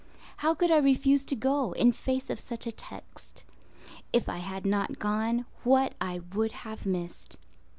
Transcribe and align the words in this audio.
How 0.37 0.55
could 0.55 0.71
I 0.71 0.77
refuse 0.77 1.23
to 1.25 1.35
go, 1.35 1.73
in 1.73 1.91
face 1.91 2.31
of 2.31 2.39
such 2.39 2.65
a 2.65 2.71
text? 2.71 3.43
If 4.11 4.27
I 4.27 4.39
had 4.39 4.65
not 4.65 4.97
gone, 4.97 5.45
what 5.63 5.93
I 6.01 6.21
would 6.33 6.53
have 6.65 6.87
missed! 6.87 7.37